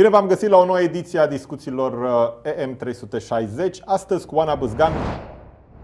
[0.00, 1.92] Bine v-am găsit la o nouă ediție a discuțiilor
[2.44, 3.84] uh, EM360.
[3.84, 4.92] Astăzi cu Oana Băzgan.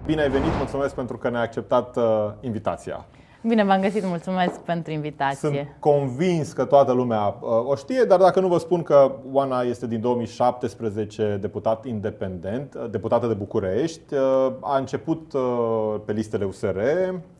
[0.06, 2.04] Bine ai venit, mulțumesc pentru că ne-ai acceptat uh,
[2.40, 3.04] invitația.
[3.42, 5.48] Bine v-am găsit, mulțumesc pentru invitație.
[5.48, 9.60] Sunt convins că toată lumea uh, o știe, dar dacă nu vă spun că Oana
[9.60, 16.44] este din 2017 deputat independent, uh, deputată de București, uh, a început uh, pe listele
[16.44, 16.78] USR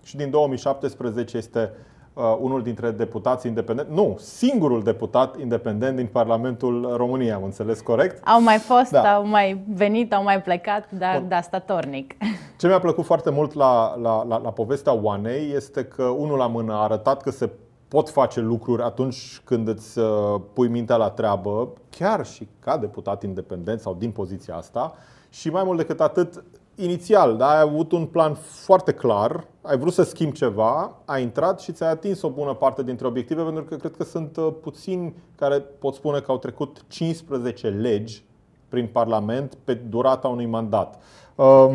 [0.02, 6.92] și din 2017 este uh, unul dintre deputații independenți, nu, singurul deputat independent din Parlamentul
[6.96, 8.26] României, am înțeles corect?
[8.26, 9.14] Au mai fost, Da.
[9.14, 11.28] au mai venit, au mai plecat, dar Bun.
[11.28, 12.14] da, statornic.
[12.58, 16.46] Ce mi-a plăcut foarte mult la, la, la, la povestea Oanei este că unul la
[16.46, 17.50] mână a arătat că se
[17.88, 20.06] pot face lucruri atunci când îți uh,
[20.52, 24.94] pui mintea la treabă, chiar și ca deputat independent sau din poziția asta.
[25.30, 26.44] Și mai mult decât atât,
[26.76, 31.60] inițial, da, ai avut un plan foarte clar, ai vrut să schimbi ceva, ai intrat
[31.60, 35.14] și ți-ai atins o bună parte dintre obiective, pentru că cred că sunt uh, puțini
[35.36, 38.24] care pot spune că au trecut 15 legi
[38.68, 40.98] prin Parlament pe durata unui mandat.
[41.34, 41.74] Uh,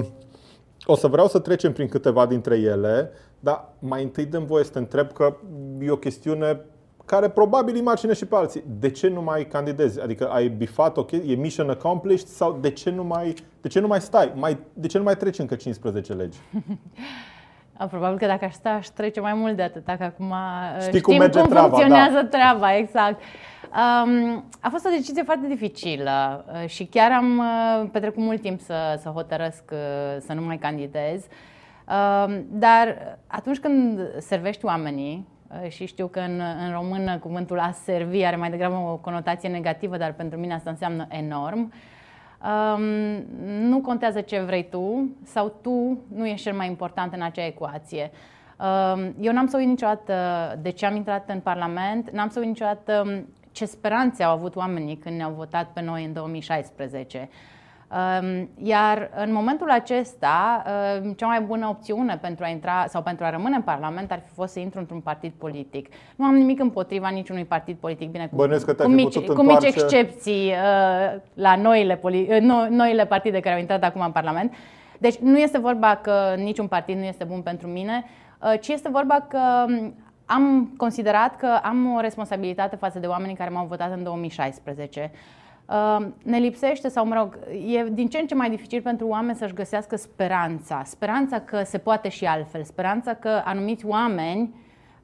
[0.86, 4.72] o să vreau să trecem prin câteva dintre ele, dar mai întâi dăm voie să
[4.72, 5.36] te întreb că
[5.80, 6.66] e o chestiune
[7.06, 8.64] care probabil imagine și pe alții.
[8.80, 10.02] De ce nu mai candidezi?
[10.02, 13.88] Adică ai bifat, ok, e mission accomplished sau de ce nu mai, de ce nu
[13.88, 14.32] mai stai?
[14.36, 16.38] Mai, de ce nu mai treci încă 15 legi?
[17.78, 20.82] A, Probabil că dacă aș sta, aș trece mai mult de atât, că acum uh,
[20.82, 22.26] Știi știm cum merge cum treaba, funcționează da.
[22.26, 23.22] treaba, exact.
[23.72, 28.60] Um, a fost o decizie foarte dificilă uh, și chiar am uh, petrecut mult timp
[28.60, 29.78] să, să hotărăsc uh,
[30.20, 31.24] să nu mai candidez.
[31.24, 37.72] Um, dar atunci când servești oamenii, uh, și știu că în, în română cuvântul a
[37.72, 41.74] servi are mai degrabă o conotație negativă, dar pentru mine asta înseamnă enorm.
[42.44, 42.84] Um,
[43.44, 48.12] nu contează ce vrei tu sau tu nu ești cel mai important în acea ecuație.
[48.60, 50.14] Um, eu n-am să uit niciodată
[50.62, 54.56] de ce am intrat în Parlament, n-am să uit niciodată um, ce speranțe au avut
[54.56, 57.30] oamenii când ne-au votat pe noi în 2016.
[57.92, 60.64] Um, Iar în momentul acesta,
[61.04, 64.22] um, cea mai bună opțiune pentru a intra sau pentru a rămâne în Parlament ar
[64.26, 65.88] fi fost să intru într-un partid politic.
[66.16, 69.14] Nu am nimic împotriva niciunui partid politic, bine, cu, Bănuiesc că te-ai cu, fi mici,
[69.14, 73.62] putut cu mici întoarce- excepții uh, la noile, poli- uh, no, noile partide care au
[73.62, 74.54] intrat acum în Parlament.
[74.98, 78.04] Deci nu este vorba că niciun partid nu este bun pentru mine,
[78.42, 79.94] uh, ci este vorba că um,
[80.26, 85.12] am considerat că am o responsabilitate față de oamenii care m-au votat în 2016.
[85.72, 87.38] Uh, Ne lipsește, sau mă rog,
[87.68, 90.82] e din ce în ce mai dificil pentru oameni să-și găsească speranța.
[90.86, 94.56] Speranța că se poate și altfel, speranța că anumiți oameni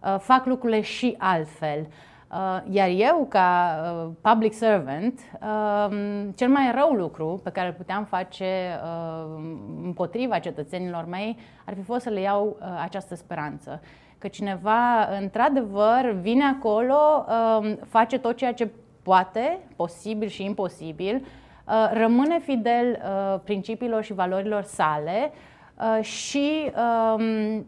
[0.03, 1.87] uh, fac lucrurile și altfel.
[2.31, 5.97] Uh, Iar eu, ca uh, public servant, uh,
[6.35, 9.43] cel mai rău lucru pe care îl puteam face uh,
[9.83, 13.81] împotriva cetățenilor mei ar fi fost să le iau uh, această speranță.
[14.17, 18.69] Că cineva, într-adevăr, vine acolo, uh, face tot ceea ce
[19.07, 21.25] poate, posibil și imposibil,
[21.65, 25.31] uh, rămâne fidel uh, principiilor și valorilor sale
[25.75, 26.71] uh, și,
[27.15, 27.65] um,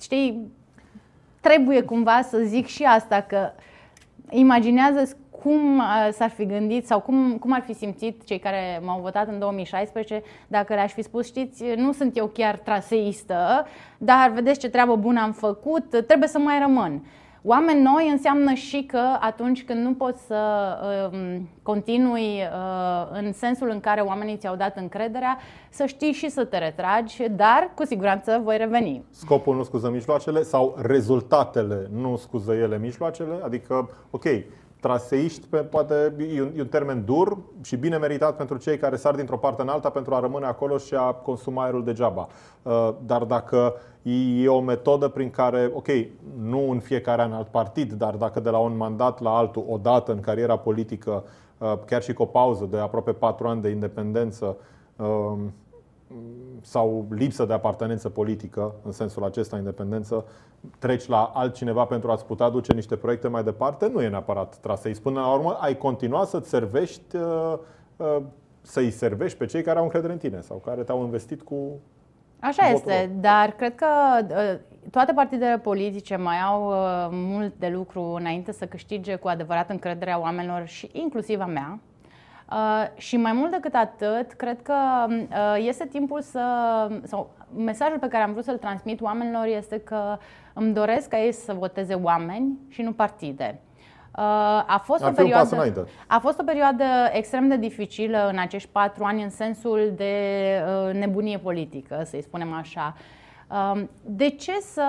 [0.00, 0.52] știi,
[1.40, 3.50] trebuie cumva să zic și asta, că
[4.30, 9.00] imaginează cum uh, s-ar fi gândit sau cum, cum ar fi simțit cei care m-au
[9.00, 13.66] votat în 2016 dacă le-aș fi spus, știți, nu sunt eu chiar traseistă,
[13.98, 17.02] dar vedeți ce treabă bună am făcut, trebuie să mai rămân.
[17.44, 20.40] Oameni noi înseamnă și că atunci când nu poți să
[21.12, 25.38] um, continui uh, în sensul în care oamenii ți-au dat încrederea,
[25.70, 29.04] să știi și să te retragi, dar cu siguranță voi reveni.
[29.10, 33.40] Scopul nu scuză mijloacele sau rezultatele nu scuză ele mijloacele?
[33.44, 34.24] Adică, ok,
[34.82, 38.96] traseiști, pe, poate e un, e un termen dur și bine meritat pentru cei care
[38.96, 42.28] sar dintr-o parte în alta pentru a rămâne acolo și a consuma aerul degeaba.
[42.62, 43.74] Uh, Dar dacă
[44.40, 45.86] e o metodă prin care, ok,
[46.42, 50.12] nu în fiecare an alt partid, dar dacă de la un mandat la altul, odată
[50.12, 51.24] în cariera politică,
[51.58, 54.56] uh, chiar și cu o pauză de aproape patru ani de independență,
[54.96, 55.32] uh,
[56.60, 60.24] sau lipsă de apartenență politică, în sensul acesta, independență,
[60.78, 65.02] treci la altcineva pentru a-ți putea duce niște proiecte mai departe, nu e neapărat traseism.
[65.02, 67.54] Până la urmă, ai continua să-ți servești, uh,
[67.96, 68.16] uh,
[68.62, 71.80] să-i servești pe cei care au încredere în tine sau care te-au investit cu
[72.40, 73.20] Așa votul este, lor.
[73.20, 73.86] dar cred că
[74.28, 74.58] uh,
[74.90, 80.20] toate partidele politice mai au uh, mult de lucru înainte să câștige cu adevărat încrederea
[80.20, 81.78] oamenilor și inclusiv a mea.
[82.52, 84.74] Uh, și mai mult decât atât, cred că
[85.08, 86.40] uh, este timpul să.
[87.02, 90.18] sau mesajul pe care am vrut să-l transmit oamenilor este că
[90.52, 93.60] îmi doresc ca ei să voteze oameni și nu partide.
[94.16, 94.22] Uh,
[94.66, 95.92] a fost Ar o fi un pas perioadă, înainte.
[96.06, 100.14] a fost o perioadă extrem de dificilă în acești patru ani în sensul de
[100.86, 102.94] uh, nebunie politică, să-i spunem așa.
[103.72, 104.86] Um, de ce să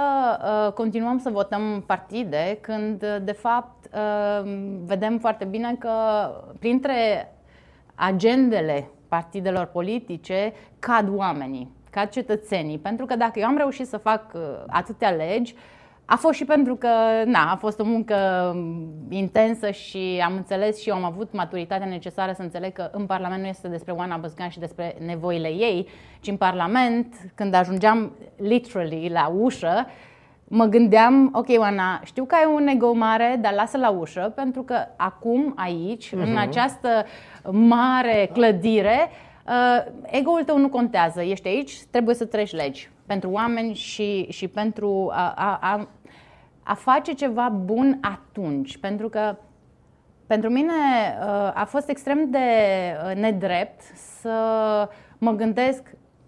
[0.67, 4.51] uh, continuăm să votăm partide când, de fapt, uh,
[4.85, 5.89] vedem foarte bine că
[6.59, 7.32] printre
[7.95, 12.77] agendele partidelor politice cad oamenii, cad cetățenii?
[12.77, 15.55] Pentru că dacă eu am reușit să fac uh, atâtea legi,
[16.05, 16.87] a fost și pentru că
[17.25, 18.15] na, a fost o muncă
[19.09, 23.41] intensă și am înțeles și eu am avut maturitatea necesară să înțeleg că în Parlament
[23.41, 25.87] nu este despre Oana Băscan și despre nevoile ei,
[26.19, 29.87] ci în Parlament, când ajungeam literally la ușă,
[30.55, 34.61] mă gândeam, ok, Oana, știu că ai un ego mare, dar lasă la ușă, pentru
[34.61, 36.11] că acum, aici, uh-huh.
[36.23, 36.37] în mhm.
[36.37, 37.05] această
[37.51, 39.09] mare clădire,
[39.47, 41.21] uh, ego-ul tău nu contează.
[41.21, 45.87] Ești aici, trebuie să treci legi pentru oameni și, și pentru a, a, a,
[46.63, 48.77] a face ceva bun atunci.
[48.77, 49.35] Pentru că
[50.27, 50.73] pentru mine
[51.19, 52.37] uh, a fost extrem de
[53.09, 53.81] uh, nedrept
[54.21, 54.37] să
[55.17, 55.81] mă gândesc,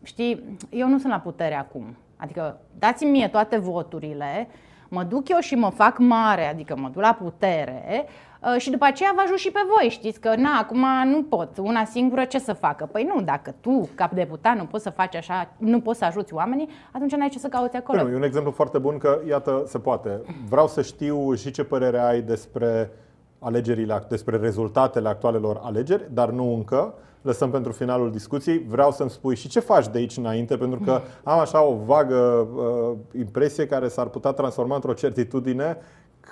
[0.03, 1.95] știi, eu nu sunt la putere acum.
[2.17, 4.47] Adică dați-mi mie toate voturile,
[4.89, 8.05] mă duc eu și mă fac mare, adică mă duc la putere
[8.45, 9.89] Uh, și după aceea vă ajut și pe voi.
[9.89, 12.89] Știți că, na, acum nu pot, una singură ce să facă?
[12.91, 16.33] Păi nu, dacă tu, cap deputat, nu poți să faci așa, nu poți să ajuți
[16.33, 18.03] oamenii, atunci n-ai ce să cauți acolo.
[18.03, 20.21] Nu, e un exemplu foarte bun că, iată, se poate.
[20.49, 22.91] Vreau să știu și ce părere ai despre
[23.39, 26.93] alegerile, despre rezultatele actualelor alegeri, dar nu încă.
[27.25, 28.65] Lăsăm pentru finalul discuției.
[28.67, 32.15] Vreau să-mi spui și ce faci de aici înainte, pentru că am așa o vagă
[32.15, 35.77] uh, impresie care s-ar putea transforma într-o certitudine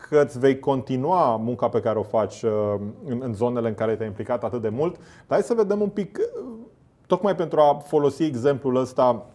[0.10, 2.52] că îți vei continua munca pe care o faci uh,
[3.06, 4.96] în, în zonele în care te-ai implicat atât de mult.
[4.96, 6.50] Dar hai să vedem un pic, uh,
[7.08, 9.26] tocmai pentru a folosi exemplul ăsta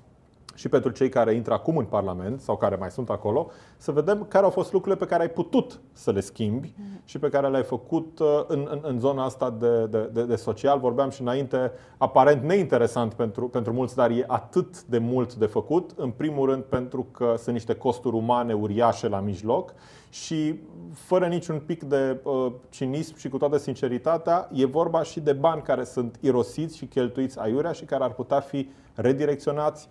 [0.58, 4.26] și pentru cei care intră acum în Parlament sau care mai sunt acolo, să vedem
[4.28, 6.74] care au fost lucrurile pe care ai putut să le schimbi
[7.04, 10.36] și pe care le-ai făcut uh, în, în, în zona asta de, de, de, de
[10.36, 10.78] social.
[10.78, 15.90] Vorbeam și înainte, aparent neinteresant pentru, pentru mulți, dar e atât de mult de făcut.
[15.96, 19.74] În primul rând pentru că sunt niște costuri umane uriașe la mijloc
[20.10, 20.58] și
[20.92, 25.62] fără niciun pic de uh, cinism și cu toată sinceritatea, e vorba și de bani
[25.62, 29.88] care sunt irosiți și cheltuiți aiurea și care ar putea fi redirecționați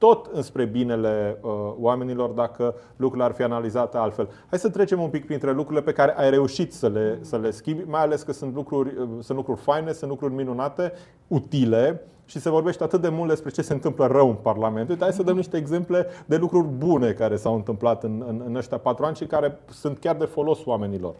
[0.00, 1.50] tot înspre binele uh,
[1.80, 4.28] oamenilor dacă lucrurile ar fi analizate altfel.
[4.48, 7.50] Hai să trecem un pic printre lucrurile pe care ai reușit să le, să le
[7.50, 10.92] schimbi, mai ales că sunt lucruri, uh, sunt lucruri faine, sunt lucruri minunate,
[11.28, 14.88] utile și se vorbește atât de mult despre ce se întâmplă rău în Parlament.
[14.88, 18.56] Uite, hai să dăm niște exemple de lucruri bune care s-au întâmplat în, în, în
[18.56, 21.14] ăștia patru ani și care sunt chiar de folos oamenilor.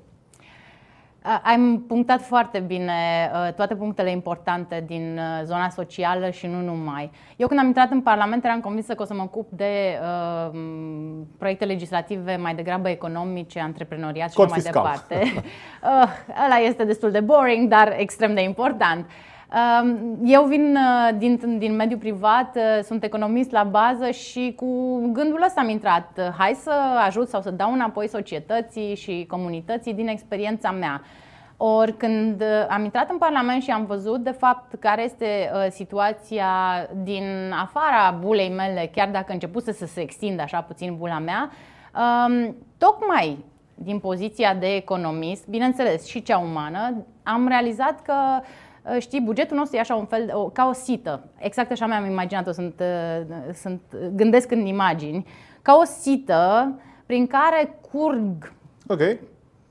[1.43, 7.11] Am punctat foarte bine uh, toate punctele importante din uh, zona socială și nu numai.
[7.37, 10.59] Eu când am intrat în Parlament eram convinsă că o să mă ocup de uh,
[11.39, 14.83] proiecte legislative mai degrabă economice, antreprenoriat și Cod mai fiscal.
[14.83, 15.33] departe.
[15.83, 16.09] uh,
[16.45, 19.07] ăla este destul de boring, dar extrem de important.
[19.07, 19.13] Uh,
[20.25, 25.43] eu vin uh, din, din mediul privat, uh, sunt economist la bază și cu gândul
[25.47, 26.21] ăsta am intrat.
[26.39, 26.73] Hai să
[27.07, 31.03] ajut sau să dau înapoi societății și comunității din experiența mea.
[31.57, 36.49] Ori când uh, am intrat în Parlament și am văzut de fapt care este situația
[37.03, 41.51] din afara bulei mele, chiar dacă început să se extindă așa puțin bula mea,
[42.27, 43.45] um, tocmai
[43.75, 49.77] din poziția de economist, bineînțeles și cea umană, am realizat că Uh, știi, bugetul nostru
[49.77, 51.25] e așa un fel, o, ca o sită.
[51.39, 53.81] Exact așa mi-am imaginat-o, sunt, uh, sunt,
[54.15, 55.27] gândesc în imagini.
[55.63, 56.73] Ca o sită
[57.07, 58.53] prin care curg
[58.87, 59.19] okay.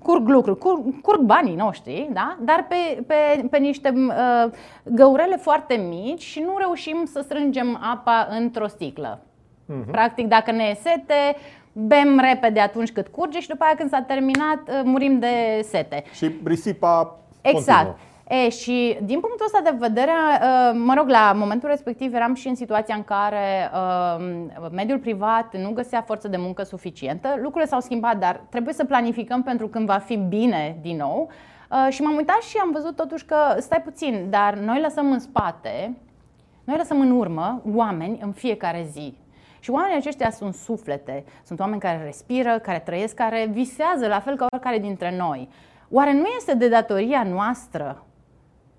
[0.02, 2.38] curg lucruri, curg, curg banii noștri, da?
[2.42, 4.52] dar pe, pe, pe niște uh,
[4.84, 9.20] găurele foarte mici și nu reușim să strângem apa într-o sticlă.
[9.20, 9.92] Uh-huh.
[9.92, 11.36] Practic, dacă ne e sete,
[11.74, 16.04] bem repede atunci cât curge și după aia când s-a terminat, uh, murim de sete.
[16.14, 17.78] Și risipa Exact.
[17.78, 18.09] Continuă.
[18.32, 22.48] E, și din punctul ăsta de vedere, uh, mă rog, la momentul respectiv eram și
[22.48, 27.28] în situația în care uh, mediul privat nu găsea forță de muncă suficientă.
[27.36, 31.30] Lucrurile s-au schimbat, dar trebuie să planificăm pentru când va fi bine din nou.
[31.72, 35.20] Uh, și m-am uitat și am văzut totuși că, stai puțin, dar noi lăsăm în
[35.20, 35.98] spate,
[36.64, 39.18] noi lăsăm în urmă oameni în fiecare zi.
[39.60, 44.36] Și oamenii aceștia sunt suflete, sunt oameni care respiră, care trăiesc, care visează la fel
[44.36, 45.50] ca oricare dintre noi.
[45.90, 48.04] Oare nu este de datoria noastră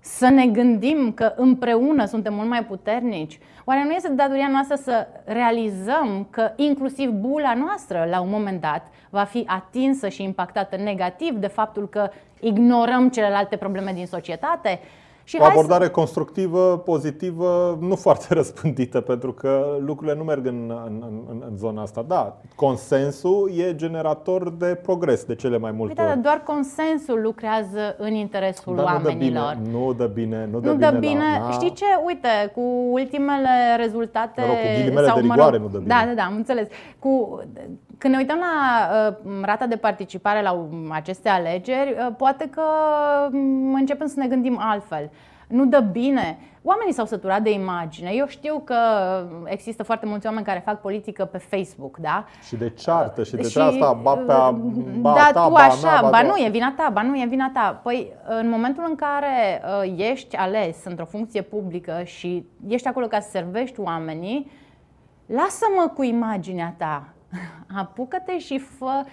[0.01, 3.39] să ne gândim că împreună suntem mult mai puternici?
[3.65, 8.87] Oare nu este datoria noastră să realizăm că inclusiv bula noastră, la un moment dat,
[9.09, 14.79] va fi atinsă și impactată negativ de faptul că ignorăm celelalte probleme din societate?
[15.31, 15.91] Și o abordare să...
[15.91, 21.81] constructivă, pozitivă, nu foarte răspândită, pentru că lucrurile nu merg în, în, în, în zona
[21.81, 22.05] asta.
[22.07, 26.21] Da, consensul e generator de progres de cele mai multe Uite, ori.
[26.21, 29.57] Doar consensul lucrează în interesul Dar oamenilor.
[29.71, 30.89] Nu dă bine, nu dă nu bine.
[30.89, 31.41] Dă bine.
[31.41, 31.85] La, Știi ce?
[32.05, 32.61] Uite, cu
[32.91, 34.41] ultimele rezultate.
[34.41, 35.93] Mă rog, cu ghilimele sau, de rigoare mă rog, nu dă bine.
[35.93, 36.67] Da, da, da, am înțeles.
[36.99, 37.41] Cu,
[38.01, 38.87] când ne uităm la
[39.25, 42.61] uh, rata de participare la aceste alegeri, uh, poate că
[43.31, 45.09] um, începem să ne gândim altfel.
[45.47, 46.39] Nu dă bine.
[46.63, 48.11] Oamenii s-au săturat de imagine.
[48.13, 48.75] Eu știu că
[49.43, 52.25] există foarte mulți oameni care fac politică pe Facebook, da?
[52.47, 54.51] Și de ceartă și de și, asta, ba pe a,
[55.01, 57.15] ba da, ta, tu ba așa, mea, ba, ba nu, e vina ta, ba nu,
[57.15, 57.79] e vina ta.
[57.83, 63.19] Păi, în momentul în care uh, ești ales într-o funcție publică și ești acolo ca
[63.19, 64.51] să servești oamenii,
[65.25, 67.03] lasă-mă cu imaginea ta.
[67.81, 69.05] Apucă-te și fă,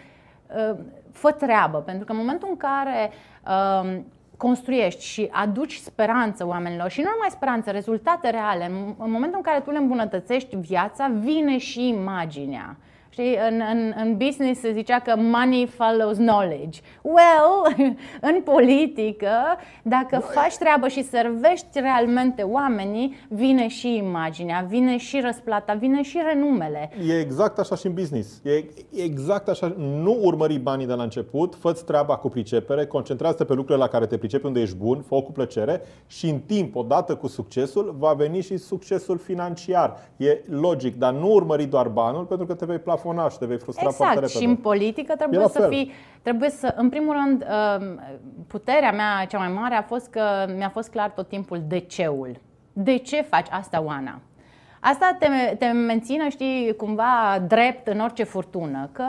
[0.57, 0.79] uh,
[1.13, 1.79] fă treabă.
[1.79, 3.11] Pentru că în momentul în care
[3.47, 4.01] uh,
[4.37, 8.65] construiești și aduci speranță oamenilor și nu numai speranță, rezultate reale,
[8.99, 12.77] în momentul în care tu le îmbunătățești viața, vine și imaginea.
[13.19, 16.81] Știi, în, în, în business se zicea că money follows knowledge.
[17.03, 17.77] Well,
[18.31, 19.31] în politică,
[19.83, 26.21] dacă faci treabă și servești realmente oamenii, vine și imaginea, vine și răsplata, vine și
[26.33, 26.91] renumele.
[27.09, 28.41] E exact așa și în business.
[28.45, 28.65] E
[29.05, 29.75] exact așa.
[29.77, 34.07] Nu urmări banii de la început, fă treaba cu pricepere, concentrează-te pe lucrurile la care
[34.07, 38.13] te pricepi, unde ești bun, fă cu plăcere și în timp, odată cu succesul, va
[38.13, 39.97] veni și succesul financiar.
[40.17, 43.47] E logic, dar nu urmări doar banul pentru că te vei plafona plafona și te
[43.47, 44.03] vei frustra exact.
[44.03, 44.38] foarte repede.
[44.38, 48.00] Și în politică trebuie să fii, trebuie să, în primul rând, um,
[48.47, 50.23] puterea mea cea mai mare a fost că
[50.57, 52.41] mi-a fost clar tot timpul de ceul.
[52.73, 54.21] De ce faci asta, Oana?
[54.81, 55.27] Asta te,
[55.59, 58.88] te menține, știi, cumva drept în orice furtună.
[58.93, 59.05] Că,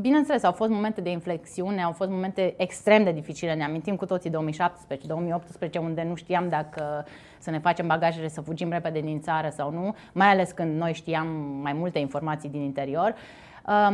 [0.00, 3.54] bineînțeles, au fost momente de inflexiune, au fost momente extrem de dificile.
[3.54, 4.34] Ne amintim cu toții 2017-2018,
[5.80, 7.04] unde nu știam dacă
[7.42, 10.92] să ne facem bagajele, să fugim repede din țară sau nu, mai ales când noi
[10.92, 11.26] știam
[11.62, 13.14] mai multe informații din interior.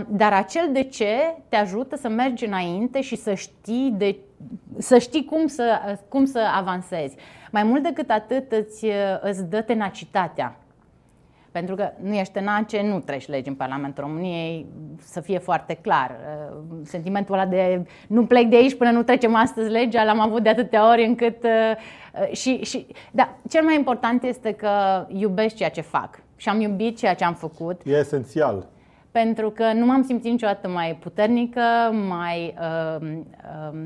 [0.09, 4.17] Dar acel de ce te ajută să mergi înainte și să știi, de,
[4.79, 7.17] să știi cum, să, cum să avansezi.
[7.51, 8.87] Mai mult decât atât îți,
[9.21, 10.57] îți dă tenacitatea
[11.53, 14.67] pentru că nu ești tenace, nu treci legi în Parlamentul României,
[15.01, 16.11] să fie foarte clar.
[16.11, 20.43] Uh, sentimentul ăla de nu plec de aici până nu trecem astăzi legea, l-am avut
[20.43, 21.43] de atâtea ori încât...
[21.43, 21.51] Uh,
[22.21, 24.71] uh, și, și, da, cel mai important este că
[25.09, 27.81] iubesc ceea ce fac și am iubit ceea ce am făcut.
[27.85, 28.67] E esențial.
[29.11, 31.61] Pentru că nu m-am simțit niciodată mai puternică,
[32.09, 33.09] mai uh,
[33.73, 33.79] uh,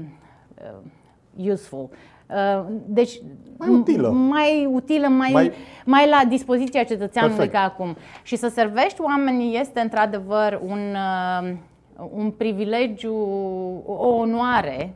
[0.54, 1.88] uh, useful.
[2.32, 3.20] Uh, deci,
[3.56, 5.52] mai utilă, mai, utilă, mai, mai...
[5.84, 7.56] mai la dispoziția cetățeanului Perfect.
[7.56, 7.96] ca acum.
[8.22, 10.96] Și să servești oamenii este într-adevăr un,
[11.42, 11.52] uh,
[12.12, 13.14] un privilegiu,
[13.86, 14.94] o onoare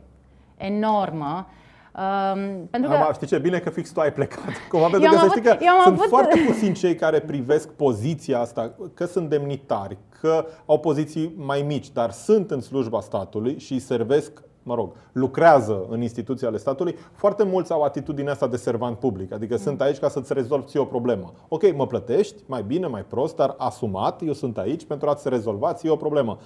[0.57, 1.47] enormă.
[1.97, 2.95] Um, pentru că...
[2.95, 4.51] Am, știi ce, bine că fix tu ai plecat.
[4.69, 6.07] Cum am pentru că avut, să știi că sunt avut...
[6.07, 11.91] foarte puțini cei care privesc poziția asta, că sunt demnitari, că au poziții mai mici,
[11.91, 17.43] dar sunt în slujba statului și servesc mă rog, lucrează în instituții ale statului, foarte
[17.43, 19.33] mulți au atitudinea asta de servant public.
[19.33, 19.59] Adică mm.
[19.59, 21.33] sunt aici ca să-ți rezolvi o problemă.
[21.47, 25.73] Ok, mă plătești, mai bine, mai prost, dar asumat, eu sunt aici pentru a-ți rezolva
[25.73, 26.37] ție o problemă.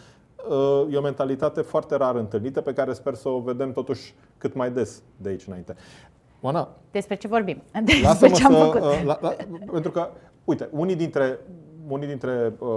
[0.50, 4.54] Uh, e o mentalitate foarte rar întâlnită pe care sper să o vedem totuși cât
[4.54, 5.76] mai des de aici înainte.
[6.42, 7.62] Oana, despre ce vorbim?
[7.84, 8.82] Despre ce am să, făcut?
[8.82, 9.36] Uh, la, la,
[9.72, 10.10] pentru că,
[10.44, 11.40] uite, unii dintre
[11.92, 12.70] unii dintre uh,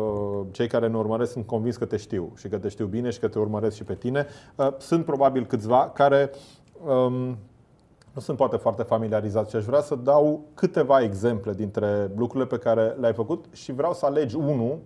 [0.50, 3.18] cei care ne urmăresc sunt convins că te știu și că te știu bine și
[3.18, 4.26] că te urmăresc și pe tine.
[4.56, 6.30] Uh, sunt probabil câțiva care
[6.86, 7.38] um,
[8.12, 12.58] nu sunt poate foarte familiarizați și aș vrea să dau câteva exemple dintre lucrurile pe
[12.58, 14.78] care le-ai făcut și vreau să alegi unul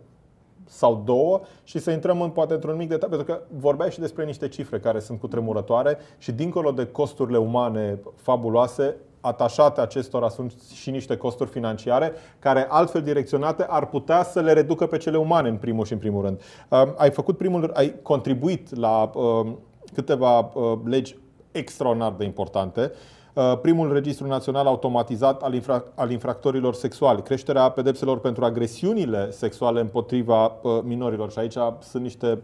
[0.65, 4.25] sau două și să intrăm în, poate într-un mic detaliu, pentru că vorbeai și despre
[4.25, 8.97] niște cifre care sunt cutremurătoare și dincolo de costurile umane fabuloase,
[9.29, 14.87] atașate acestora sunt și niște costuri financiare care, altfel direcționate, ar putea să le reducă
[14.87, 16.41] pe cele umane, în primul și în primul rând.
[16.69, 19.59] Um, ai făcut primul, ai contribuit la um,
[19.95, 21.17] câteva uh, legi
[21.53, 22.93] extraordinar de importante.
[23.35, 29.81] Uh, primul registru național automatizat al, infra- al infractorilor sexuali, creșterea pedepselor pentru agresiunile sexuale
[29.81, 31.31] împotriva uh, minorilor.
[31.31, 32.43] Și aici sunt niște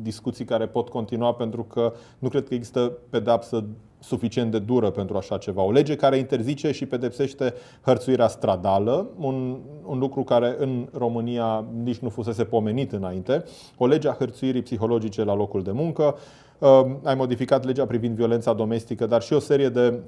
[0.00, 3.64] discuții care pot continua pentru că nu cred că există pedepsă
[4.00, 5.62] suficient de dură pentru așa ceva.
[5.62, 11.98] O lege care interzice și pedepsește hărțuirea stradală, un, un lucru care în România nici
[11.98, 13.44] nu fusese pomenit înainte.
[13.76, 16.16] O lege a hărțuirii psihologice la locul de muncă.
[16.58, 20.00] Uh, ai modificat legea privind violența domestică, dar și o serie de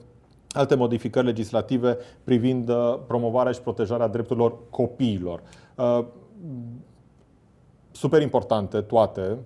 [0.53, 5.43] alte modificări legislative privind uh, promovarea și protejarea drepturilor copiilor.
[5.77, 6.05] Uh,
[7.91, 9.39] super importante toate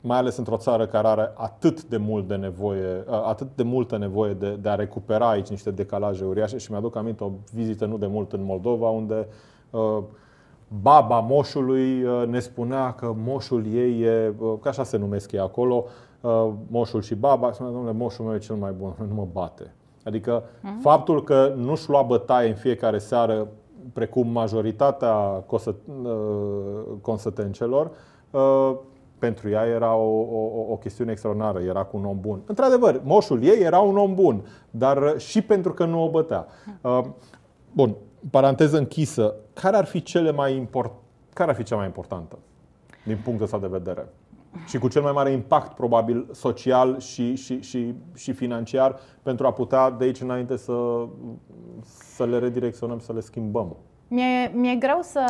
[0.00, 4.32] mai ales într-o țară care are atât de mult de nevoie, atât de multă nevoie
[4.32, 8.06] de, de a recupera aici niște decalaje uriașe și mi-aduc aminte o vizită nu de
[8.06, 9.26] mult în Moldova unde
[9.70, 9.98] uh,
[10.82, 15.40] baba moșului uh, ne spunea că moșul ei e, uh, că așa se numesc ei
[15.40, 15.84] acolo,
[16.20, 19.74] uh, moșul și baba, spunea, domnule, moșul meu e cel mai bun, nu mă bate.
[20.04, 20.80] Adică uh-huh.
[20.80, 23.48] faptul că nu-și lua bătaie în fiecare seară,
[23.92, 25.44] precum majoritatea
[27.00, 27.90] consătencelor,
[29.20, 32.40] pentru ea era o, o, o chestiune extraordinară, era cu un om bun.
[32.46, 36.46] Într-adevăr, moșul ei era un om bun, dar și pentru că nu o bătea.
[37.72, 37.96] Bun,
[38.30, 40.92] paranteză închisă, care ar fi cele mai import,
[41.32, 42.38] care ar fi cea mai importantă
[43.04, 44.08] din punctul ăsta de vedere?
[44.66, 49.52] Și cu cel mai mare impact, probabil, social și, și, și, și financiar, pentru a
[49.52, 51.06] putea de aici înainte să,
[52.14, 53.76] să le redirecționăm, să le schimbăm.
[54.12, 55.24] Mi-e, mi-e greu să,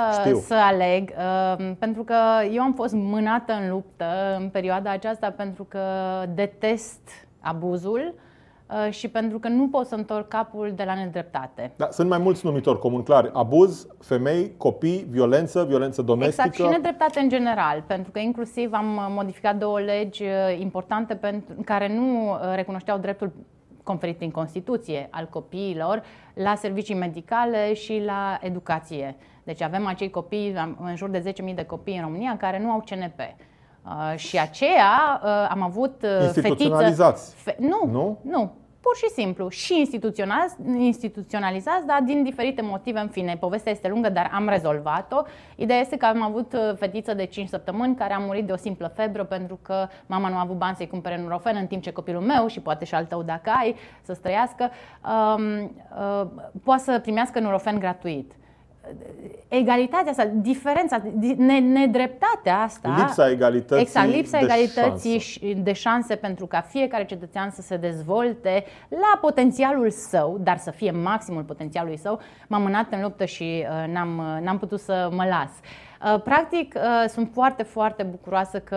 [0.47, 2.15] să aleg, uh, pentru că
[2.53, 5.81] eu am fost mânată în luptă în perioada aceasta pentru că
[6.35, 7.01] detest
[7.41, 8.15] abuzul.
[8.15, 8.21] Uh,
[8.71, 11.73] Uh, și pentru că nu pot să întorc capul de la nedreptate.
[11.77, 13.31] Da, sunt mai mulți numitori comuni clari.
[13.33, 16.43] Abuz, femei, copii, violență, violență domestică.
[16.47, 21.15] Exact, și nedreptate în general, pentru că inclusiv am uh, modificat două legi uh, importante
[21.15, 23.33] pentru, care nu recunoșteau dreptul
[23.83, 26.03] conferit prin Constituție al copiilor
[26.35, 29.17] la servicii medicale și la educație.
[29.43, 32.85] Deci avem acei copii, în jur de 10.000 de copii în România, care nu au
[32.91, 33.21] CNP.
[33.85, 37.35] Uh, și aceea uh, am avut uh, Instituționalizați.
[37.35, 39.87] Fe- nu, nu, nu pur și simplu și
[40.79, 45.23] instituționalizați, dar din diferite motive, în fine, povestea este lungă, dar am rezolvat-o.
[45.57, 48.57] Ideea este că am avut uh, fetiță de 5 săptămâni care a murit de o
[48.57, 51.93] simplă febră pentru că mama nu a avut bani să-i cumpere nurofen, în timp ce
[51.93, 54.71] copilul meu și poate și al tău dacă ai să străiască,
[55.05, 56.27] um, uh,
[56.65, 58.33] poate să primească nurofen gratuit
[59.49, 61.03] egalitatea asta, diferența,
[61.61, 62.95] nedreptatea asta.
[62.99, 63.83] Lipsa egalității.
[63.83, 65.61] Exact, lipsa de egalității șanse.
[65.63, 70.91] de șanse pentru ca fiecare cetățean să se dezvolte la potențialul său, dar să fie
[70.91, 72.21] maximul potențialului său.
[72.49, 75.51] M-am mânat în luptă și uh, n-am, uh, n-am putut să mă las.
[76.15, 76.75] Uh, practic,
[77.09, 78.77] sunt foarte, foarte bucuroasă că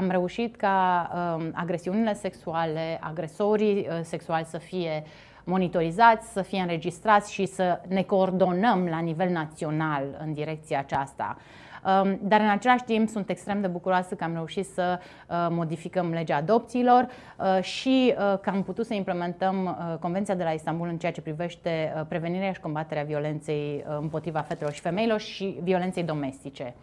[0.00, 5.04] am reușit ca um, agresiunile sexuale, agresorii sexuali să fie
[5.44, 11.36] monitorizați, să fie înregistrați și să ne coordonăm la nivel național în direcția aceasta.
[11.84, 16.10] Um, dar în același timp sunt extrem de bucuroasă că am reușit să uh, modificăm
[16.10, 17.06] legea adopțiilor
[17.38, 21.20] uh, și uh, că am putut să implementăm Convenția de la Istanbul în ceea ce
[21.20, 26.74] privește prevenirea și combaterea violenței împotriva fetelor și femeilor și violenței domestice.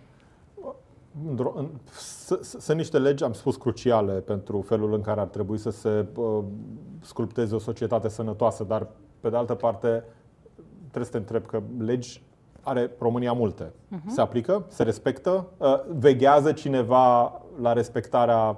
[2.41, 6.05] Sunt niște legi, am spus, cruciale pentru felul în care ar trebui să se
[7.01, 8.87] sculpteze o societate sănătoasă, dar
[9.19, 10.03] pe de altă parte
[10.79, 12.23] trebuie să te întreb că legi
[12.63, 13.63] are România multe.
[13.63, 14.07] Uh-huh.
[14.07, 14.65] Se aplică?
[14.67, 15.47] Se respectă?
[15.57, 18.57] Uh, veghează cineva la respectarea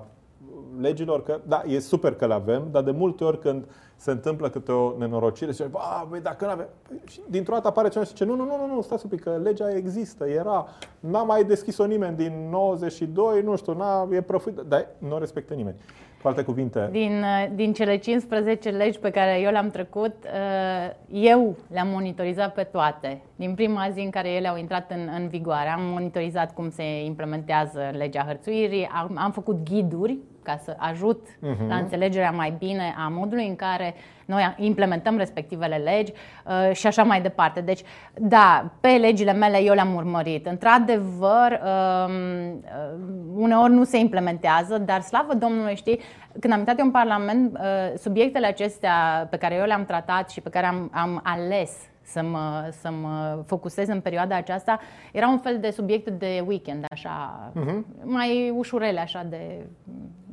[0.79, 1.23] legilor?
[1.23, 4.71] Că, da, e super că le avem, dar de multe ori când se întâmplă câte
[4.71, 6.67] o nenorocire, zice, ba, băi, dacă nu avem...
[6.87, 9.21] Păi, și dintr-o dată apare cineva și zice, nu, nu, nu, nu, stați un pic,
[9.21, 10.67] că legea există, era,
[10.99, 15.75] n-a mai deschis-o nimeni din 92, nu știu, n-a, e prăfuit, dar nu respectă nimeni.
[16.23, 16.87] Cu alte cuvinte.
[16.91, 22.63] Din, din cele 15 legi pe care eu le-am trecut, uh, eu le-am monitorizat pe
[22.63, 23.21] toate.
[23.35, 27.03] Din prima zi în care ele au intrat în, în vigoare, am monitorizat cum se
[27.05, 31.67] implementează legea hărțuirii, am, am făcut ghiduri ca să ajut uh-huh.
[31.67, 33.93] la înțelegerea mai bine a modului în care
[34.25, 36.11] noi implementăm respectivele legi
[36.45, 37.61] uh, și așa mai departe.
[37.61, 37.81] Deci,
[38.13, 40.45] da, pe legile mele eu le-am urmărit.
[40.47, 42.13] Într-adevăr, um,
[42.51, 42.99] uh,
[43.35, 45.99] uneori nu se implementează, dar slavă Domnului, știi,
[46.39, 50.41] când am intrat eu în Parlament, uh, subiectele acestea pe care eu le-am tratat și
[50.41, 51.71] pe care am, am ales
[52.03, 54.79] să mă, să mă focusez în perioada aceasta,
[55.11, 58.03] era un fel de subiect de weekend, așa, uh-huh.
[58.03, 59.65] mai ușurele, așa, de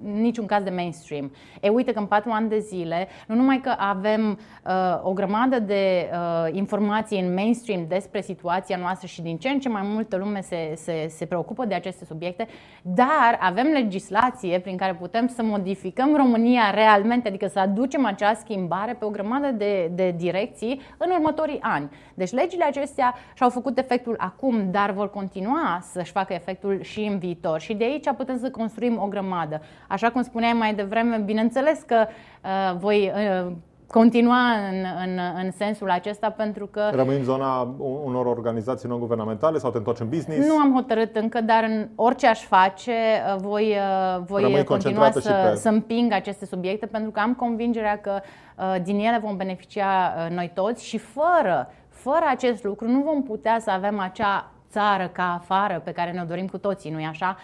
[0.02, 1.32] niciun caz de mainstream.
[1.60, 5.58] E uite că în patru ani de zile, nu numai că avem uh, o grămadă
[5.58, 10.16] de uh, informații în mainstream despre situația noastră și din ce în ce mai multă
[10.16, 12.46] lume se, se, se preocupă de aceste subiecte,
[12.82, 18.92] dar avem legislație prin care putem să modificăm România realmente, adică să aducem acea schimbare
[18.92, 21.90] pe o grămadă de, de direcții în următorii ani.
[22.14, 27.18] Deci legile acestea și-au făcut efectul acum, dar vor continua să-și facă efectul și în
[27.18, 27.60] viitor.
[27.60, 29.60] Și de aici putem să construim o grămadă.
[29.88, 32.06] Așa cum spuneai mai devreme, bineînțeles că
[32.44, 33.52] uh, voi uh,
[33.90, 36.90] continua în, în, în sensul acesta pentru că...
[36.92, 37.74] Rămâi în zona
[38.04, 40.48] unor organizații non-guvernamentale sau te întorci în business?
[40.48, 43.76] Nu am hotărât încă, dar în orice aș face, uh, voi,
[44.16, 45.56] uh, voi continua să, pe...
[45.56, 48.20] să împing aceste subiecte pentru că am convingerea că
[48.56, 53.58] uh, din ele vom beneficia noi toți și fără, fără acest lucru nu vom putea
[53.60, 57.36] să avem acea țară ca afară pe care ne-o dorim cu toții, nu-i așa?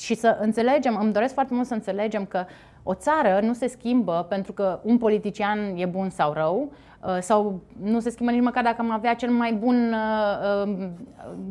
[0.00, 2.44] și să înțelegem, îmi doresc foarte mult să înțelegem că
[2.88, 6.72] o țară nu se schimbă pentru că un politician e bun sau rău,
[7.04, 10.88] uh, sau nu se schimbă nici măcar dacă am avea cel mai bun uh, uh,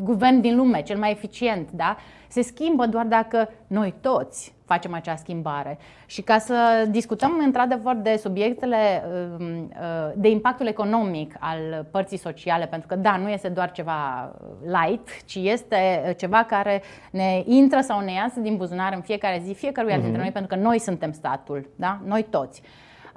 [0.03, 1.97] guvern din lume, cel mai eficient, da?
[2.27, 5.77] Se schimbă doar dacă noi toți facem acea schimbare.
[6.05, 9.03] Și ca să discutăm într-adevăr de subiectele,
[9.39, 14.31] um, uh, de impactul economic al părții sociale, pentru că da, nu este doar ceva
[14.61, 19.53] light, ci este ceva care ne intră sau ne iasă din buzunar în fiecare zi,
[19.53, 20.21] fiecăruia dintre uh-huh.
[20.21, 21.99] noi, pentru că noi suntem statul, da?
[22.05, 22.61] noi toți.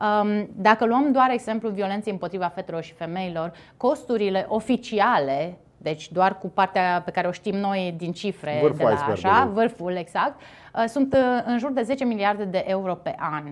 [0.00, 6.48] Um, dacă luăm doar exemplul violenței împotriva fetelor și femeilor, costurile oficiale deci doar cu
[6.48, 10.40] partea pe care o știm noi din cifre vârful de la așa, vârful exact,
[10.74, 13.44] uh, sunt uh, în jur de 10 miliarde de euro pe an.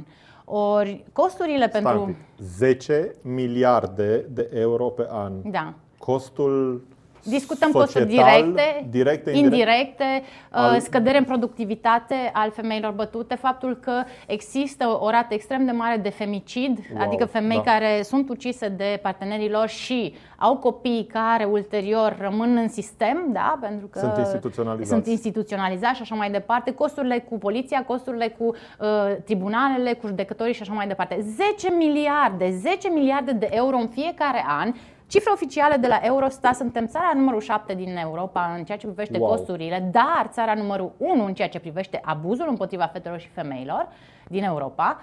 [0.45, 5.33] Ori costurile Stai pentru 10 miliarde de euro pe an.
[5.45, 5.75] Da.
[5.99, 6.87] Costul
[7.29, 10.71] Discutăm societal, costuri directe, directe indirecte, al...
[10.71, 10.81] al...
[10.81, 16.09] scădere în productivitate al femeilor bătute, faptul că există o rată extrem de mare de
[16.09, 17.71] femicid, wow, adică femei da.
[17.71, 23.59] care sunt ucise de partenerii lor și au copii care ulterior rămân în sistem, da,
[23.61, 28.45] pentru că sunt instituționalizați, sunt instituționalizați și așa mai departe, costurile cu poliția, costurile cu
[28.45, 28.87] uh,
[29.25, 31.21] tribunalele, cu judecătorii și așa mai departe.
[31.21, 34.73] 10 miliarde, 10 miliarde de euro în fiecare an
[35.09, 39.19] Cifre oficiale de la Eurostat, suntem țara numărul 7 din Europa în ceea ce privește
[39.19, 39.29] wow.
[39.29, 43.89] costurile, dar țara numărul 1 în ceea ce privește abuzul împotriva fetelor și femeilor
[44.29, 45.01] din Europa.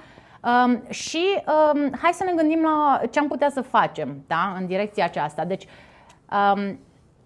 [0.65, 1.23] Um, și
[1.73, 5.45] um, hai să ne gândim la ce am putea să facem da, în direcția aceasta.
[5.45, 5.67] Deci,
[6.31, 6.79] um,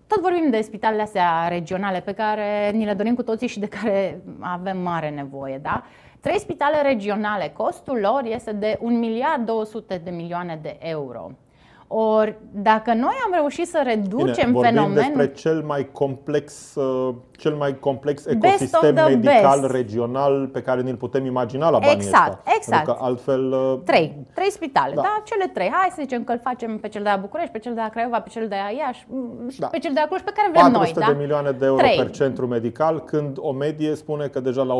[0.07, 3.67] tot vorbim de spitalele astea regionale pe care ni le dorim cu toții și de
[3.67, 5.57] care avem mare nevoie.
[5.57, 5.83] Da?
[6.19, 11.31] Trei spitale regionale, costul lor este de 1 miliard 200 de milioane de euro.
[11.87, 17.53] Ori dacă noi am reușit să reducem Bine, fenomenul despre cel mai complex uh, cel
[17.53, 19.71] mai complex ecosistem medical best.
[19.71, 22.51] regional pe care ni-l putem imagina la banii exact, ăsta.
[22.55, 23.51] Exact, că altfel...
[23.51, 24.15] Uh, trei.
[24.33, 25.01] Trei spitale, da.
[25.01, 25.21] da.
[25.23, 25.69] Cele trei.
[25.71, 27.89] Hai să zicem că îl facem pe cel de la București, pe cel de la
[27.89, 29.67] Craiova, pe cel de la Iași mm, și da.
[29.67, 31.07] pe cel de la Cluj, pe care vrem 400 noi.
[31.07, 31.19] de da?
[31.19, 31.97] milioane de euro trei.
[31.97, 34.79] per centru medical, când o medie spune că deja la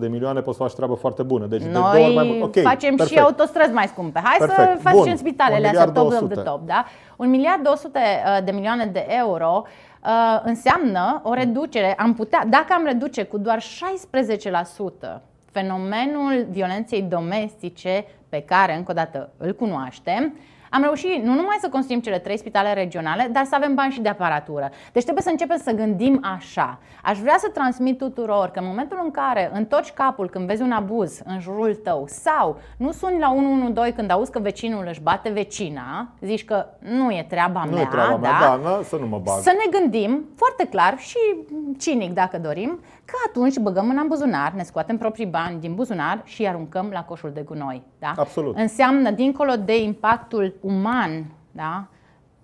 [0.00, 1.46] de milioane poți face treabă foarte bună.
[1.46, 2.42] Deci noi de două ori mai mult.
[2.42, 3.18] Okay, facem perfect.
[3.18, 4.20] și autostrăzi mai scumpe.
[4.24, 4.80] Hai perfect.
[4.82, 6.66] să facem spitalele astea top of the top.
[6.66, 6.84] Da?
[7.16, 9.64] Un miliard 200 uh, de milioane de euro
[10.04, 13.64] uh, înseamnă o reducere, am putea, dacă am reduce cu doar 16%
[15.50, 20.38] fenomenul violenței domestice pe care, încă o dată, îl cunoaștem,
[20.70, 24.00] am reușit nu numai să construim cele trei spitale regionale, dar să avem bani și
[24.00, 24.70] de aparatură.
[24.92, 26.78] Deci trebuie să începem să gândim așa.
[27.02, 30.72] Aș vrea să transmit tuturor că în momentul în care întorci capul când vezi un
[30.72, 35.28] abuz în jurul tău sau nu suni la 112 când auzi că vecinul își bate
[35.28, 38.18] vecina, zici că nu e treaba nu mea, e treaba da?
[38.18, 39.40] mea, da, na, să nu mă bag.
[39.40, 41.18] Să ne gândim foarte clar și
[41.78, 46.40] cinic dacă dorim, că atunci băgăm în buzunar, ne scoatem proprii bani din buzunar și
[46.40, 47.82] îi aruncăm la coșul de gunoi.
[47.98, 48.12] Da?
[48.16, 48.56] Absolut.
[48.56, 51.86] Înseamnă, dincolo de impactul uman, da?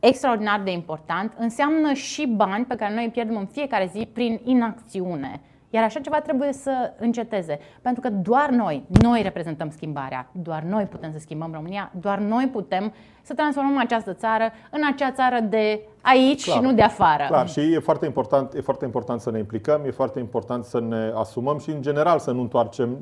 [0.09, 4.41] extraordinar de important, înseamnă și bani pe care noi îi pierdem în fiecare zi prin
[4.45, 5.41] inacțiune.
[5.75, 7.59] Iar așa ceva trebuie să înceteze.
[7.83, 12.49] Pentru că doar noi, noi reprezentăm schimbarea, doar noi putem să schimbăm România, doar noi
[12.53, 17.25] putem să transformăm această țară în acea țară de aici clar, și nu de afară.
[17.29, 20.81] Clar, și e foarte, important, e foarte important să ne implicăm, e foarte important să
[20.81, 22.99] ne asumăm și în general să nu întoarcem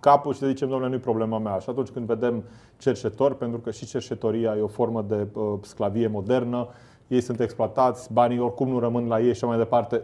[0.00, 1.58] capul și să zicem, domnule, nu e problema mea.
[1.58, 2.44] Și atunci când vedem
[2.78, 6.68] cerșetori, pentru că și cerșetoria e o formă de uh, sclavie modernă,
[7.08, 10.02] ei sunt exploatați, banii oricum nu rămân la ei și mai departe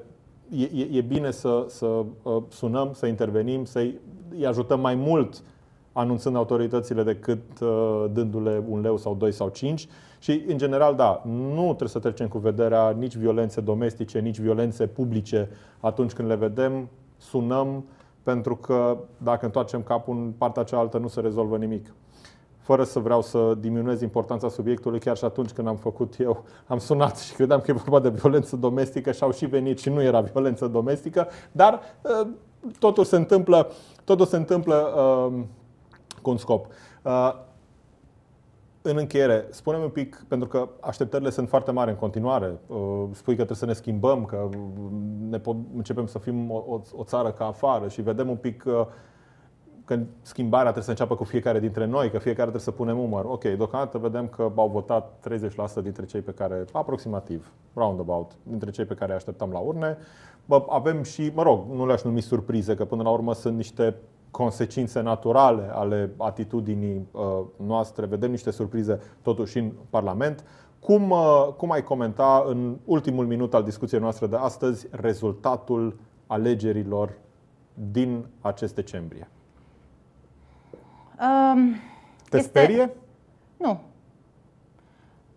[0.50, 3.98] e, e bine să, să uh, sunăm, să intervenim, să-i
[4.44, 5.42] ajutăm mai mult
[5.92, 9.88] anunțând autoritățile decât uh, dându-le un leu sau doi sau cinci.
[10.18, 14.86] Și, în general, da, nu trebuie să trecem cu vederea nici violențe domestice, nici violențe
[14.86, 15.48] publice
[15.80, 17.84] atunci când le vedem, sunăm,
[18.22, 21.94] pentru că dacă întoarcem capul în partea cealaltă nu se rezolvă nimic
[22.68, 26.78] fără să vreau să diminuez importanța subiectului, chiar și atunci când am făcut eu, am
[26.78, 30.02] sunat și credeam că e vorba de violență domestică și au și venit și nu
[30.02, 32.28] era violență domestică, dar uh,
[32.78, 33.70] totul se întâmplă,
[34.04, 35.42] totul se întâmplă uh,
[36.22, 36.66] cu un scop.
[37.02, 37.32] Uh,
[38.82, 42.60] în încheiere, spune un pic, pentru că așteptările sunt foarte mari în continuare.
[43.10, 44.48] Spui că trebuie să ne schimbăm, că
[45.28, 48.64] ne pot, începem să fim o, o, o țară ca afară și vedem un pic
[49.88, 53.24] că schimbarea trebuie să înceapă cu fiecare dintre noi, că fiecare trebuie să punem umăr.
[53.24, 55.28] Ok, deocamdată vedem că au votat
[55.80, 59.96] 30% dintre cei pe care, aproximativ, roundabout, dintre cei pe care îi așteptam la urne.
[60.44, 63.94] Bă, avem și, mă rog, nu le-aș numi surprize, că până la urmă sunt niște
[64.30, 67.22] consecințe naturale ale atitudinii uh,
[67.66, 68.06] noastre.
[68.06, 70.44] Vedem niște surprize totuși în Parlament.
[70.80, 75.96] Cum, uh, cum ai comenta în ultimul minut al discuției noastre de astăzi rezultatul
[76.26, 77.12] alegerilor
[77.92, 79.28] din acest decembrie?
[81.20, 81.74] Um,
[82.28, 82.48] Te este...
[82.48, 82.90] sperie?
[83.56, 83.80] Nu.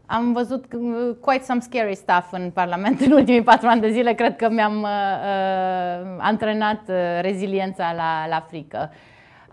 [0.05, 0.65] Am văzut
[1.19, 4.13] quite some scary stuff în Parlament în ultimii patru ani de zile.
[4.13, 8.91] Cred că mi-am uh, uh antrenat uh, reziliența la, la frică.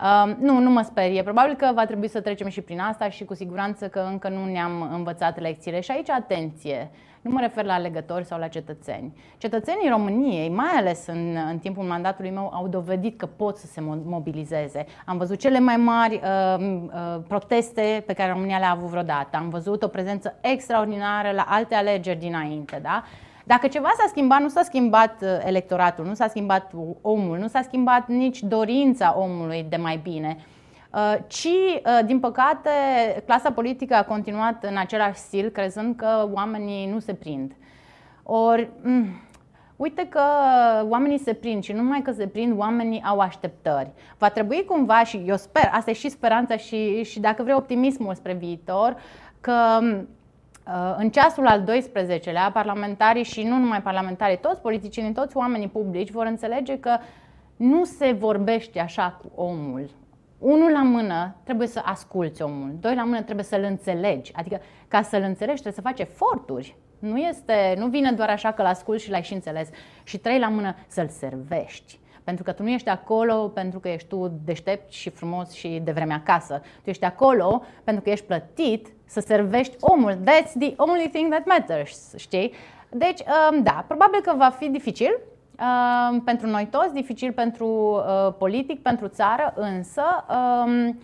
[0.01, 1.23] Uh, nu, nu mă sperie.
[1.23, 4.45] Probabil că va trebui să trecem și prin asta și cu siguranță că încă nu
[4.45, 5.79] ne-am învățat lecțiile.
[5.79, 9.13] Și aici, atenție, nu mă refer la alegători sau la cetățeni.
[9.37, 13.81] Cetățenii României, mai ales în, în timpul mandatului meu, au dovedit că pot să se
[14.03, 14.85] mobilizeze.
[15.05, 19.37] Am văzut cele mai mari uh, uh, proteste pe care România le-a avut vreodată.
[19.37, 22.79] Am văzut o prezență extraordinară la alte alegeri dinainte.
[22.81, 23.03] Da?
[23.43, 27.61] Dacă ceva s-a schimbat, nu s-a schimbat uh, electoratul, nu s-a schimbat omul, nu s-a
[27.61, 30.43] schimbat nici dorința omului de mai bine, uh,
[31.27, 32.69] ci, uh, din păcate,
[33.25, 37.51] clasa politică a continuat în același stil, crezând că oamenii nu se prind.
[38.23, 39.05] Ori, mm,
[39.75, 40.21] uite că
[40.89, 43.91] oamenii se prind și nu numai că se prind, oamenii au așteptări.
[44.17, 48.15] Va trebui cumva, și eu sper, asta e și speranța și, și dacă vrei optimismul
[48.15, 48.95] spre viitor,
[49.41, 50.07] că mm,
[50.69, 56.11] Uh, în ceasul al 12-lea, parlamentarii și nu numai parlamentarii, toți politicienii, toți oamenii publici
[56.11, 56.97] vor înțelege că
[57.55, 59.89] nu se vorbește așa cu omul.
[60.39, 64.31] Unul la mână trebuie să asculți omul, doi la mână trebuie să-l înțelegi.
[64.35, 66.75] Adică ca să-l înțelegi trebuie să faci eforturi.
[66.99, 69.69] Nu, este, nu vine doar așa că l asculți și l-ai și înțeles.
[70.03, 71.99] Și trei la mână să-l servești.
[72.23, 75.91] Pentru că tu nu ești acolo pentru că ești tu deștept și frumos și de
[75.91, 76.61] vreme acasă.
[76.83, 80.13] Tu ești acolo pentru că ești plătit să servești omul.
[80.13, 82.53] That's the only thing that matters, știi?
[82.89, 83.19] Deci,
[83.51, 85.19] um, da, probabil că va fi dificil
[85.59, 90.97] um, pentru noi toți, dificil pentru uh, politic, pentru țară, însă um,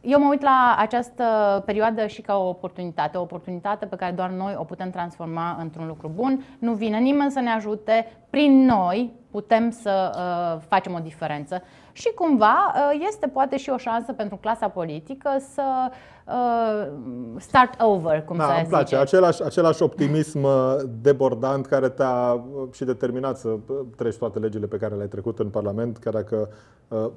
[0.00, 1.24] eu mă uit la această
[1.66, 5.86] perioadă și ca o oportunitate, o oportunitate pe care doar noi o putem transforma într-un
[5.86, 6.44] lucru bun.
[6.58, 11.62] Nu vine nimeni să ne ajute, prin noi putem să uh, facem o diferență.
[11.92, 15.90] Și cumva uh, este poate și o șansă pentru clasa politică să
[16.26, 16.92] uh,
[17.38, 18.84] start over, cum da, să îmi place.
[18.84, 18.96] zice.
[18.96, 23.58] Același, același optimism uh, debordant care te-a uh, și determinat să uh,
[23.96, 26.48] treci toate legile pe care le-ai trecut în Parlament, chiar dacă
[26.88, 27.10] uh,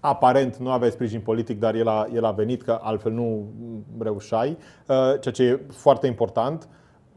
[0.00, 3.52] aparent nu aveai sprijin politic, dar el a, el a venit, că altfel nu
[3.98, 4.58] reușai,
[5.20, 6.68] ceea ce e foarte important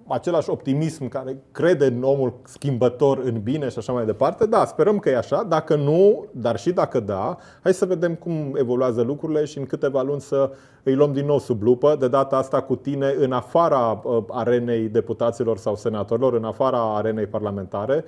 [0.07, 4.45] același optimism care crede în omul schimbător, în bine și așa mai departe.
[4.45, 5.43] Da, sperăm că e așa.
[5.43, 10.01] Dacă nu, dar și dacă da, hai să vedem cum evoluează lucrurile și în câteva
[10.01, 10.51] luni să
[10.83, 14.87] îi luăm din nou sub lupă, de data asta cu tine în afara uh, arenei
[14.87, 18.05] deputaților sau senatorilor, în afara arenei parlamentare,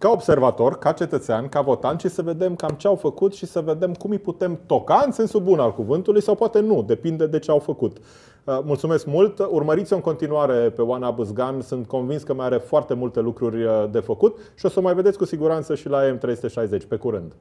[0.00, 3.60] ca observator, ca cetățean, ca votant și să vedem cam ce au făcut și să
[3.60, 7.38] vedem cum îi putem toca în sensul bun al cuvântului sau poate nu, depinde de
[7.38, 7.96] ce au făcut.
[8.44, 9.38] Uh, mulțumesc mult!
[9.38, 13.84] Urmăriți-o în continuare pe Oana Buzgan, sunt convins că mai are foarte multe lucruri uh,
[13.90, 16.88] de făcut și o să mai vedeți cu siguranță și la M360.
[16.88, 17.32] Pe curând!